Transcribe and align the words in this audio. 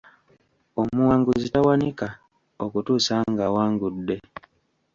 Omuwanguzi 0.81 1.47
tawanika, 1.53 2.07
okutuusa 2.63 3.13
ng’awangudde. 3.31 4.15